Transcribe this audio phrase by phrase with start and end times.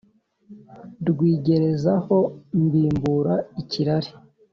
[1.09, 2.17] Rwigerezaho
[2.63, 4.11] mbimbura ikirari